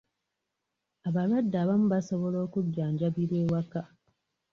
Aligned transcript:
Abalwadde 1.07 1.55
abamu 1.63 1.87
basobola 1.93 2.37
okujjanjabirwa 2.45 3.35
ewaka. 3.43 3.81